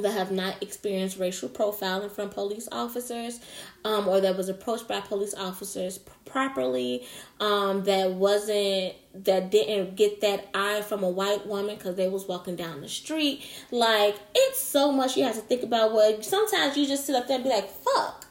[0.03, 3.41] that have not experienced racial profiling from police officers
[3.85, 7.07] um, or that was approached by police officers p- properly
[7.41, 12.27] um, that wasn't that didn't get that eye from a white woman because they was
[12.27, 16.77] walking down the street like it's so much you have to think about what sometimes
[16.77, 18.27] you just sit up there and be like fuck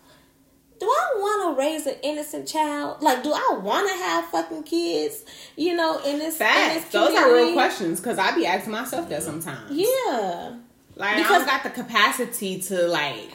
[0.80, 3.02] do I want to raise an innocent child?
[3.02, 5.24] Like, do I want to have fucking kids?
[5.56, 9.10] You know, in this, in this Those are real questions because I be asking myself
[9.10, 9.72] that sometimes.
[9.72, 10.58] Yeah.
[10.96, 13.30] Like Because- I got the capacity to like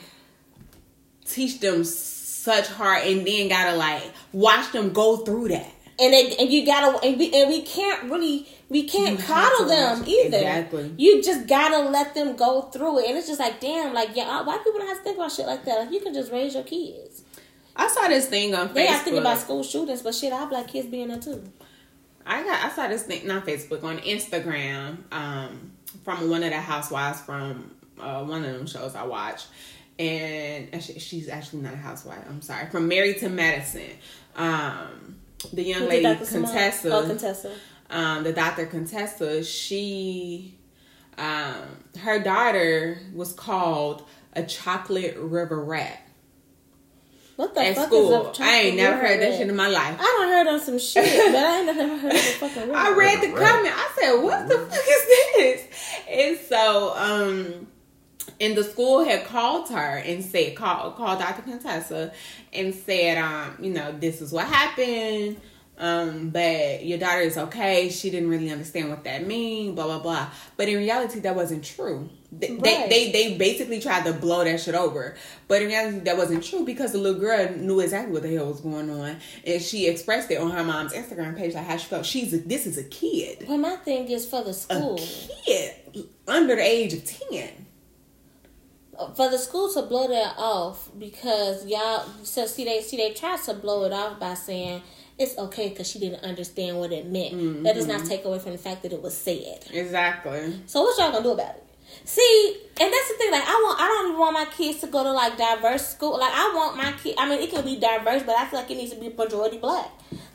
[1.25, 5.71] teach them such hard and then gotta like watch them go through that.
[5.99, 9.67] and they, and you gotta and we and we can't really we can't You coddle
[9.67, 10.39] them either.
[10.39, 10.95] Exactly.
[10.97, 14.43] You just gotta let them go through it, and it's just like damn, like yeah,
[14.43, 15.81] white people don't have to think about shit like that.
[15.81, 17.23] Like you can just raise your kids.
[17.77, 18.89] I saw this thing on They Facebook.
[18.89, 21.43] got to think about school shootings, but shit, our black kids be in there too.
[22.27, 25.70] I got I saw this thing not Facebook on Instagram um,
[26.05, 29.45] from one of the housewives from uh, one of them shows I watch,
[29.99, 32.25] and actually, she's actually not a housewife.
[32.29, 33.91] I'm sorry, from Married to Medicine.
[34.37, 35.17] Um,
[35.53, 36.25] the young lady did Dr.
[36.27, 36.47] Simone?
[36.47, 37.53] Contessa, Oh, Contessa.
[37.91, 40.55] um, the doctor Contessa, she,
[41.19, 41.63] um,
[41.99, 46.01] her daughter was called a chocolate river rat
[47.41, 48.31] What the at fuck school.
[48.33, 49.39] is a I ain't never heard that red?
[49.39, 49.97] shit in my life.
[49.99, 52.91] I don't heard on some shit, but I ain't never heard of a fucking I
[52.91, 53.75] read the comment.
[53.75, 55.07] I said, "What the fuck is
[55.39, 55.63] this?"
[56.07, 57.67] And so, um,
[58.43, 61.41] and the school had called her and said, "Call, call Dr.
[61.41, 62.13] Contessa,"
[62.53, 65.41] and said, um, you know, this is what happened.
[65.79, 67.89] Um, but your daughter is okay.
[67.89, 69.75] She didn't really understand what that mean.
[69.75, 70.29] Blah blah blah.
[70.59, 72.11] But in reality, that wasn't true.
[72.33, 72.89] They, Right.
[72.89, 75.17] they, they they basically tried to blow that shit over.
[75.49, 78.47] But in reality, that wasn't true because the little girl knew exactly what the hell
[78.47, 81.87] was going on, and she expressed it on her mom's Instagram page, like how she
[81.87, 82.07] felt.
[82.07, 85.75] She's a, this is a kid Well, my thing is for the school, a kid
[86.29, 87.67] under the age of 10.
[89.17, 93.41] for the school to blow that off because y'all so see they see they tried
[93.43, 94.83] to blow it off by saying
[95.19, 97.65] it's okay because she didn't understand what it meant.
[97.65, 98.09] That does not mm-hmm.
[98.09, 99.67] take away from the fact that it was said.
[99.71, 100.61] Exactly.
[100.67, 101.65] So what y'all gonna do about it?
[102.05, 103.31] See, and that's the thing.
[103.31, 106.19] Like, I want, I don't even want my kids to go to like diverse school.
[106.19, 107.15] Like, I want my kid.
[107.19, 109.59] I mean, it can be diverse, but I feel like it needs to be majority
[109.59, 109.91] black.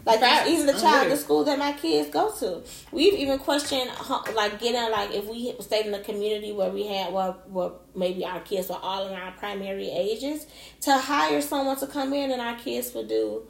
[0.05, 4.21] Like, even the child, the school that my kids go to, we've even questioned uh,
[4.35, 8.23] like getting like if we stayed in a community where we had where where maybe
[8.23, 10.45] our kids were all in our primary ages
[10.81, 13.47] to hire someone to come in and our kids would do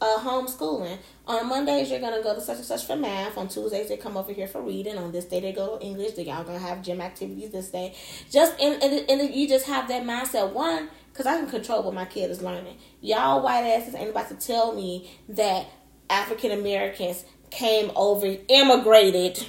[0.00, 0.98] uh, homeschooling.
[1.26, 3.36] On Mondays, you're gonna go to such and such for math.
[3.38, 4.98] On Tuesdays, they come over here for reading.
[4.98, 6.12] On this day, they go to English.
[6.12, 7.94] They y'all gonna have gym activities this day.
[8.30, 10.52] Just and and, and you just have that mindset.
[10.52, 12.76] One, because I can control what my kid is learning.
[13.00, 15.66] Y'all white asses ain't about to tell me that
[16.10, 19.44] African Americans came over, immigrated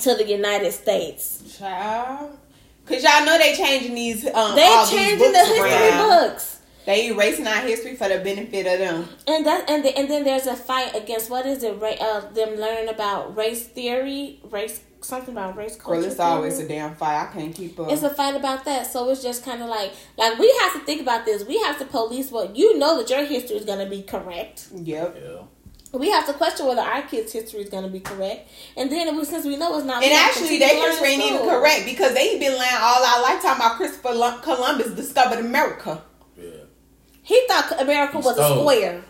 [0.00, 1.58] to the United States.
[1.58, 2.38] Child.
[2.86, 6.08] Cause y'all know they changing these um They changing the history around.
[6.08, 6.53] books.
[6.86, 9.08] They erasing our history for the benefit of them.
[9.26, 11.80] And that and the, and then there's a fight against what is it?
[11.80, 16.00] Ra- uh, them learning about race theory, race something about race culture.
[16.00, 17.28] Girl, it's always a damn fight.
[17.28, 17.90] I can't keep up.
[17.90, 20.80] It's a fight about that, so it's just kind of like like we have to
[20.80, 21.44] think about this.
[21.46, 24.68] We have to police what you know that your history is going to be correct.
[24.74, 25.16] yep.
[25.22, 25.42] Yeah.
[25.98, 29.16] We have to question whether our kids' history is going to be correct, and then
[29.16, 31.48] we- since we know it's not, And actually, continue their to learn history ain't even
[31.48, 36.02] correct because they've been lying all our lifetime about Christopher Columbus discovered America.
[37.64, 37.68] Yeah.
[37.68, 39.04] He thought America was a square.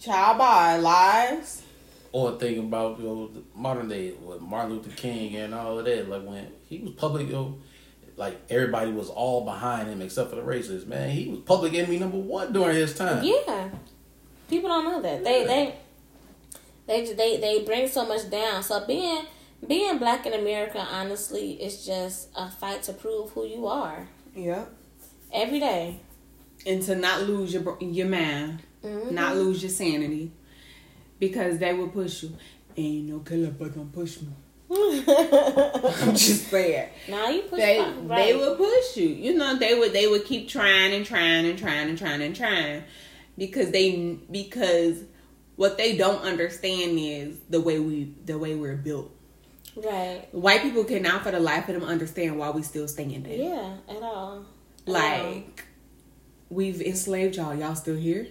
[0.00, 1.62] Child by lies.
[2.12, 5.84] Or thinking about you know, the modern day with Martin Luther King and all of
[5.84, 6.08] that.
[6.08, 7.58] Like when he was public, you know,
[8.16, 10.86] like everybody was all behind him except for the racists.
[10.86, 13.22] Man, he was public enemy number one during his time.
[13.22, 13.68] Yeah,
[14.48, 15.22] people don't know that.
[15.22, 15.46] They Yeah.
[16.86, 18.62] they they they they bring so much down.
[18.64, 19.22] So being
[19.66, 24.72] being black in America, honestly, is just a fight to prove who you are Yep.
[25.32, 26.00] every day.
[26.66, 28.60] And to not lose your your man.
[28.84, 29.14] Mm-hmm.
[29.14, 30.32] not lose your sanity,
[31.18, 32.32] because they will push you.
[32.76, 34.28] Ain't no killer but gonna push me.
[34.70, 36.88] I'm just saying.
[37.08, 38.24] Now you push They right.
[38.26, 39.08] they would push you.
[39.08, 42.34] You know they would they would keep trying and trying and trying and trying and
[42.34, 42.84] trying
[43.36, 45.02] because they because
[45.56, 49.10] what they don't understand is the way we the way we're built.
[49.76, 50.26] right.
[50.32, 53.26] White people cannot for the life of them understand why we still standing.
[53.26, 53.74] Yeah.
[53.88, 54.46] At all.
[54.86, 55.64] Like
[56.50, 58.26] we've enslaved y'all, y'all still here.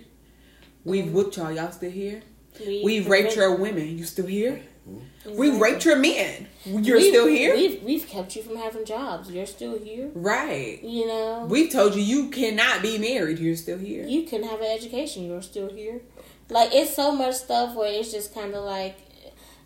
[0.86, 2.22] We've whooped y'all, y'all still here.
[2.60, 4.62] We- We've raped your women, you still here.
[4.88, 5.36] Mm-hmm.
[5.38, 5.60] We Exactly.
[5.72, 7.54] raped your men, you're We've- still here.
[7.56, 9.30] We've we've kept you from having jobs.
[9.30, 10.10] You're still here.
[10.16, 10.82] Right.
[10.84, 11.46] You know.
[11.48, 14.06] We've told you you cannot be married, you're still here.
[14.08, 15.26] you can have an education.
[15.26, 16.02] You're still here.
[16.50, 18.98] Like it's so much stuff where it's just kind of like,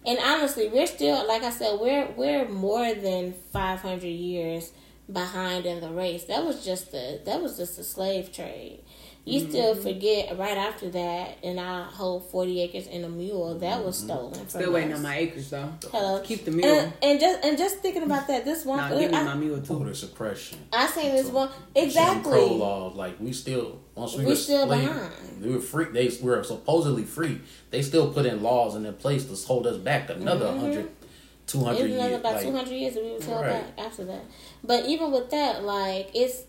[0.05, 4.71] and honestly, we're still like I said, we're we're more than five hundred years
[5.11, 6.23] behind in the race.
[6.25, 8.79] That was just the that was just the slave trade.
[9.25, 9.83] You still Mm-hmm.
[9.83, 14.33] forget right after that, and our whole forty acres and a mule that was stolen.
[14.33, 14.49] From Mm-hmm.
[14.59, 14.97] Still waiting us.
[14.97, 15.69] on my acres though.
[15.93, 16.19] Hello.
[16.21, 16.67] Keep the mule.
[16.67, 19.35] And, and just and just thinking about that, this one, Nah, give me I, my
[19.35, 19.77] mule too.
[19.77, 20.59] Voter suppression.
[20.73, 22.31] I seen this one Jim exactly.
[22.33, 25.11] Crow laws, like we still once we We were still slave- behind.
[25.41, 25.85] we were free.
[25.93, 27.39] They were supposedly free.
[27.71, 30.87] They still put in laws in their place to hold us back another Mm-hmm.
[31.51, 33.75] 100, 200 It was another about Like, two hundred years that we were told Right.
[33.77, 34.21] back after that.
[34.63, 36.43] But even with that, like it's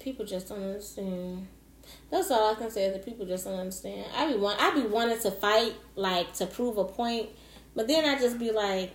[0.00, 1.48] people just don't understand.
[2.10, 2.84] That's all I can say.
[2.84, 4.06] is That people just don't understand.
[4.16, 7.28] I be want I be wanting to fight like to prove a point,
[7.74, 8.90] but then I just be like,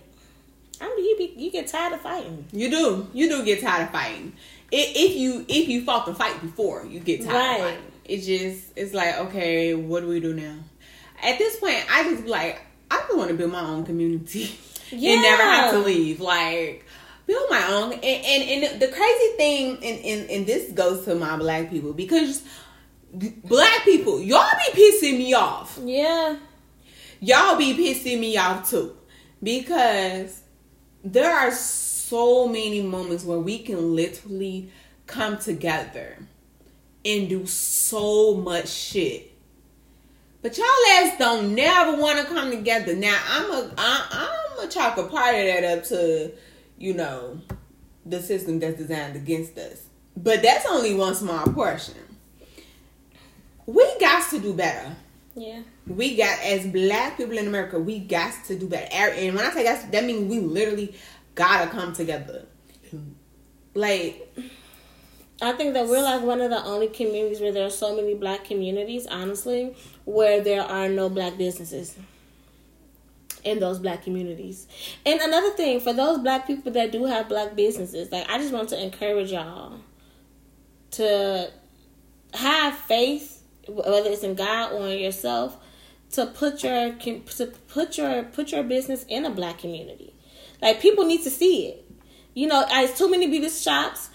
[0.80, 2.44] I mean, you be you get tired of fighting.
[2.52, 3.08] You do.
[3.12, 4.32] You do get tired of fighting.
[4.70, 7.54] If you if you fought the fight before, you get tired Right.
[7.60, 7.92] of fighting.
[8.04, 10.56] It's just it's like okay, what do we do now?
[11.22, 14.56] At this point, I just be like I just want to build my own community
[14.92, 16.20] and never have to leave.
[16.20, 16.84] Like
[17.26, 17.92] build my own.
[17.92, 21.92] And and, and the crazy thing, and, and and this goes to my black people
[21.92, 22.42] because
[23.12, 25.78] black people, y'all be pissing me off.
[25.82, 26.36] Yeah,
[27.20, 28.96] y'all be pissing me off too
[29.42, 30.42] because
[31.04, 34.70] there are so many moments where we can literally
[35.06, 36.18] come together
[37.04, 39.37] and do so much shit
[40.48, 44.70] but y'all ass don't never want to come together now i'm a I, i'm a
[44.70, 46.32] chalk a part of that up to
[46.78, 47.38] you know
[48.06, 49.82] the system that's designed against us
[50.16, 51.96] but that's only one small portion
[53.66, 54.96] we got to do better
[55.34, 55.60] yeah.
[55.86, 58.86] we got as black people in America, we got to do better.
[58.86, 60.96] Er, and when I say that, that means we literally
[61.36, 62.44] gotta come together.
[63.74, 64.36] Like,
[65.40, 68.14] I think that we're like one of the only communities where there are so many
[68.14, 69.76] black communities, honestly,
[70.08, 71.94] where there are no black businesses
[73.44, 74.66] in those black communities.
[75.04, 78.54] And another thing, for those black people that do have black businesses, like I just
[78.54, 79.80] want to encourage y'all
[80.92, 81.50] to
[82.32, 85.58] have faith, whether it's in God or in yourself,
[86.12, 90.14] to put your to put your put your business in a black community.
[90.62, 91.84] Like people need to see it.
[92.32, 94.08] You know, as too many beauty shops,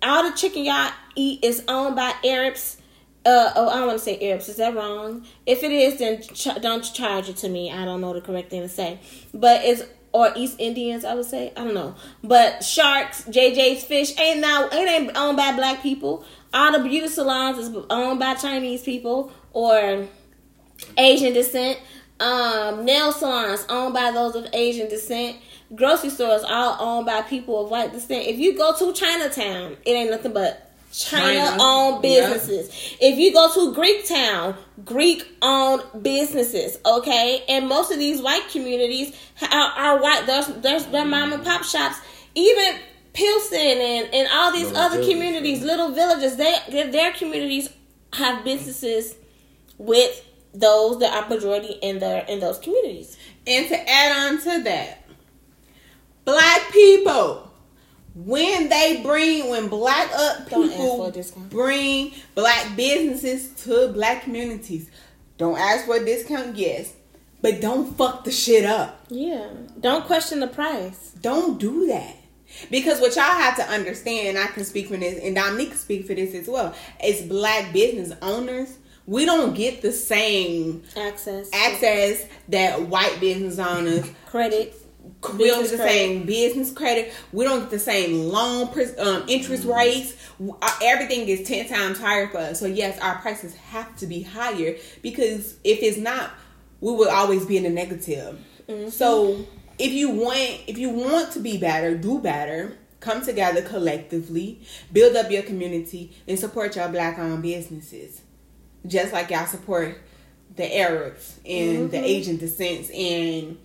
[0.00, 2.76] all the chicken y'all eat is owned by Arabs.
[3.24, 4.48] Uh, oh, I don't want to say Arabs.
[4.48, 5.26] Is that wrong?
[5.44, 7.70] If it is, then ch- don't charge it to me.
[7.70, 8.98] I don't know the correct thing to say.
[9.34, 11.52] But it's or East Indians, I would say.
[11.56, 11.94] I don't know.
[12.22, 16.24] But Sharks, JJ's Fish ain't now it ain't owned by black people.
[16.52, 20.08] All the beauty salons is owned by Chinese people or
[20.98, 21.78] Asian descent.
[22.18, 25.36] Um, nail salons owned by those of Asian descent.
[25.74, 28.26] Grocery stores all owned by people of white descent.
[28.26, 32.96] If you go to Chinatown, it ain't nothing but China owned businesses.
[33.00, 36.78] If you go to Greek town, Greek owned businesses.
[36.84, 40.24] Okay, and most of these white communities are, are white.
[40.26, 41.10] There's there's their mm-hmm.
[41.10, 41.98] mom and pop shops.
[42.34, 42.78] Even
[43.12, 45.66] Pilsen and, and all these Little other villages, communities, yeah.
[45.66, 47.68] little villages, they their, their communities
[48.12, 49.16] have businesses
[49.78, 53.16] with those that are majority in their in those communities.
[53.46, 55.04] and to add on to that,
[56.24, 57.49] black people,
[58.14, 64.24] when they bring, when black up Don't ask for people bring black businesses to black
[64.24, 64.90] communities,
[65.38, 66.92] don't ask for a discount, yes,
[67.40, 69.04] but don't fuck the shit up.
[69.08, 69.48] Yeah.
[69.78, 71.12] Don't question the price.
[71.20, 72.16] Don't do that.
[72.70, 76.06] Because what y'all have to understand, I can speak for this, and Dominique can speak
[76.06, 81.50] for this as well, as black business owners, we don't get the same Access.
[81.52, 84.74] access that white business owners Credit.
[85.36, 85.92] We don't get the credit.
[85.92, 87.12] same business credit.
[87.32, 88.68] We don't get the same loan
[88.98, 89.72] um, interest Mm-hmm.
[89.72, 90.14] rates.
[90.62, 92.60] Uh, Everything is ten times higher for us.
[92.60, 96.30] So yes, our prices have to be higher because if it's not,
[96.80, 98.38] we will always be in the negative.
[98.68, 98.88] Mm-hmm.
[98.90, 99.44] So
[99.78, 102.76] if you want, if you want to be better, do better.
[103.00, 104.60] Come together collectively,
[104.92, 108.20] build up your community, and support your black-owned businesses.
[108.86, 109.98] just like y'all support
[110.56, 112.04] the Arabs and the Mm-hmm.
[112.04, 113.56] Asian descents and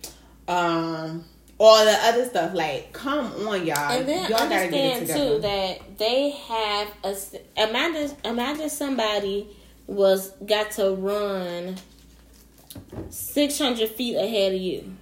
[0.48, 1.24] um
[1.58, 2.54] all the other stuff.
[2.54, 3.98] Like, come on, y'all.
[3.98, 7.16] And then y'all gotta get it understand too that they have a
[7.56, 9.48] imagine imagine somebody
[9.86, 11.76] was got to run
[13.08, 14.96] six hundred feet ahead of you,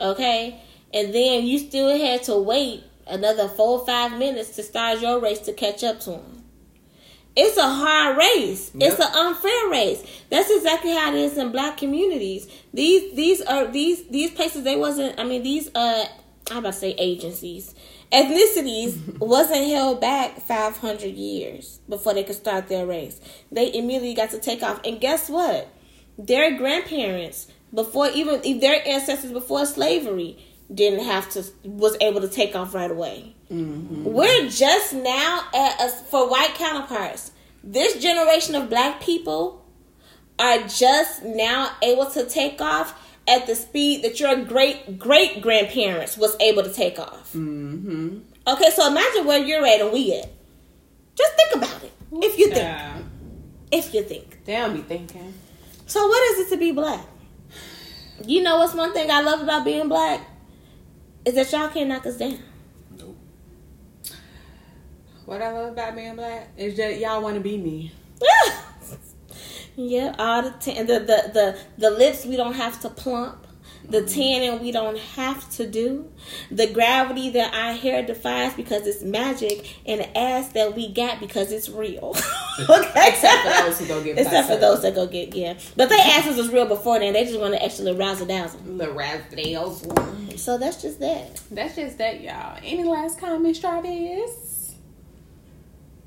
[0.00, 0.60] okay,
[0.94, 5.18] and then you still had to wait another four or five minutes to start your
[5.20, 6.44] race to catch up to them.
[7.36, 8.72] It's a hard race.
[8.74, 10.02] It's an unfair race.
[10.30, 12.48] That's exactly how it is in black communities.
[12.74, 16.06] These these are these these places they wasn't I mean these uh
[16.50, 17.74] I'm about to say agencies.
[18.12, 23.20] Ethnicities wasn't held back 500 years before they could start their race.
[23.52, 24.80] They immediately got to take off.
[24.84, 25.68] And guess what?
[26.18, 30.36] Their grandparents, before even their ancestors before slavery,
[30.72, 33.34] didn't have to was able to take off right away.
[33.50, 37.32] We're just now at us for white counterparts.
[37.64, 39.66] This generation of black people
[40.38, 42.94] are just now able to take off
[43.28, 47.32] at the speed that your great great grandparents was able to take off.
[47.34, 48.18] Mm-hmm.
[48.46, 50.30] Okay, so imagine where you're at and we at.
[51.16, 51.92] Just think about it.
[52.12, 52.98] If you think, Yeah.
[53.70, 54.44] if you think.
[54.44, 55.34] They don't be thinking.
[55.86, 57.04] So what is it to be black?
[58.24, 60.20] You know what's one thing I love about being black?
[61.24, 62.38] Is that y'all can't knock us down.
[62.98, 63.16] Nope.
[65.26, 67.92] What I love about being black is that y'all want to be me.
[69.76, 73.46] yeah, all the tan, the, the the the lips we don't have to plump,
[73.88, 76.10] the tanning we don't have to do,
[76.50, 81.20] the gravity that our hair defies because it's magic, and the ass that we got
[81.20, 82.14] because it's real.
[82.68, 85.88] okay, Except for those who go get Except for those that go get yeah, but
[85.88, 87.12] their asses was real before then.
[87.12, 88.60] They just want to actually razzle dazzle.
[88.60, 89.86] The raspberries.
[90.40, 91.40] So that's just that.
[91.50, 92.58] That's just that, y'all.
[92.62, 94.74] Any last comments, Travis?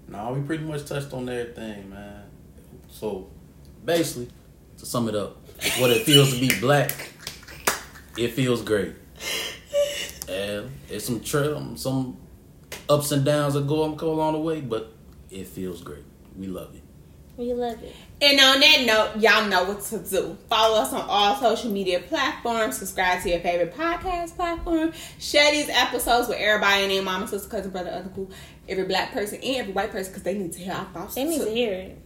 [0.07, 2.23] No, we pretty much touched on everything, man.
[2.89, 3.29] So,
[3.83, 4.29] basically,
[4.77, 5.37] to sum it up,
[5.79, 7.12] what it feels to be black,
[8.17, 8.93] it feels great.
[10.29, 12.17] And it's some trail, um, some
[12.89, 14.93] ups and downs that go, go along the way, but
[15.29, 16.03] it feels great.
[16.37, 16.81] We love it.
[17.35, 17.95] We love it.
[18.21, 20.37] And on that note, y'all know what to do.
[20.49, 22.77] Follow us on all social media platforms.
[22.77, 24.93] Subscribe to your favorite podcast platform.
[25.19, 28.29] Share these episodes with everybody and their mama, sister, cousin, brother, other uncle,
[28.69, 31.23] every black person and every white person because they need to hear our thoughts They
[31.23, 31.45] need too.
[31.45, 31.97] to hear it.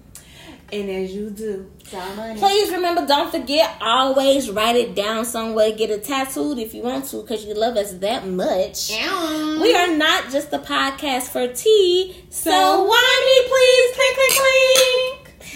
[0.71, 1.71] And as you do,
[2.17, 2.37] money.
[2.39, 5.71] Please remember, don't forget, always write it down somewhere.
[5.71, 8.91] Get it tattooed if you want to, because you love us that much.
[8.91, 9.59] Ow.
[9.61, 13.95] We are not just a podcast for tea, so, So why me, please?
[13.95, 15.26] Clink, clink, clink.